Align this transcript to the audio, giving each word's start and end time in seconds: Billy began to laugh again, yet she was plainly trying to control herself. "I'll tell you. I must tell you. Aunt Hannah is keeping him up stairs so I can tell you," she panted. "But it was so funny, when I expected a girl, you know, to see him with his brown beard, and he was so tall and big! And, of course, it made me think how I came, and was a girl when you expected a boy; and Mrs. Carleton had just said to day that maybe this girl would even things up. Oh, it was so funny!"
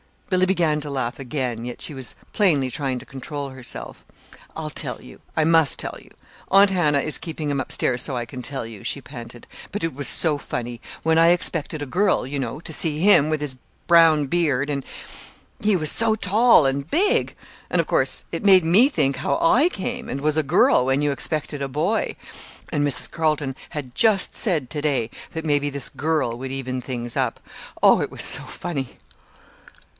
Billy 0.31 0.45
began 0.47 0.79
to 0.79 0.89
laugh 0.89 1.19
again, 1.19 1.65
yet 1.65 1.79
she 1.81 1.93
was 1.93 2.15
plainly 2.33 2.71
trying 2.71 2.97
to 2.97 3.05
control 3.05 3.49
herself. 3.49 4.03
"I'll 4.55 4.69
tell 4.71 4.99
you. 5.01 5.19
I 5.37 5.43
must 5.43 5.77
tell 5.77 5.97
you. 6.01 6.09
Aunt 6.49 6.71
Hannah 6.71 7.01
is 7.01 7.17
keeping 7.17 7.51
him 7.51 7.59
up 7.59 7.69
stairs 7.71 8.01
so 8.01 8.15
I 8.15 8.25
can 8.25 8.41
tell 8.41 8.65
you," 8.65 8.81
she 8.83 9.01
panted. 9.01 9.45
"But 9.73 9.83
it 9.83 9.93
was 9.93 10.07
so 10.07 10.37
funny, 10.37 10.81
when 11.03 11.17
I 11.17 11.27
expected 11.27 11.81
a 11.81 11.85
girl, 11.85 12.25
you 12.25 12.39
know, 12.39 12.59
to 12.61 12.73
see 12.73 12.99
him 12.99 13.29
with 13.29 13.41
his 13.41 13.57
brown 13.87 14.25
beard, 14.25 14.69
and 14.69 14.85
he 15.59 15.75
was 15.75 15.91
so 15.91 16.15
tall 16.15 16.65
and 16.65 16.89
big! 16.89 17.35
And, 17.69 17.81
of 17.81 17.85
course, 17.85 18.23
it 18.31 18.43
made 18.43 18.63
me 18.63 18.87
think 18.87 19.17
how 19.17 19.37
I 19.39 19.67
came, 19.69 20.09
and 20.09 20.21
was 20.21 20.37
a 20.37 20.43
girl 20.43 20.85
when 20.85 21.01
you 21.03 21.11
expected 21.11 21.61
a 21.61 21.67
boy; 21.67 22.15
and 22.71 22.87
Mrs. 22.87 23.11
Carleton 23.11 23.55
had 23.71 23.93
just 23.93 24.35
said 24.37 24.69
to 24.71 24.81
day 24.81 25.11
that 25.31 25.45
maybe 25.45 25.69
this 25.69 25.89
girl 25.89 26.37
would 26.39 26.53
even 26.53 26.81
things 26.81 27.15
up. 27.15 27.39
Oh, 27.83 27.99
it 28.01 28.09
was 28.09 28.23
so 28.23 28.43
funny!" 28.45 28.97